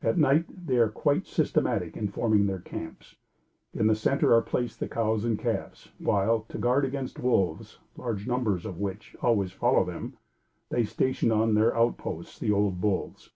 [0.00, 3.16] At night they are quite systematic in forming their camps.
[3.74, 7.78] In the centre are placed the cows and calves; while, to guard against the wolves,
[7.94, 10.16] large numbers of which always follow them,
[10.70, 13.32] they station on their outposts, the old bulls.